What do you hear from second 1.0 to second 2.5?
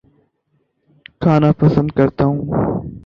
کھانا پسند کرتا ہوں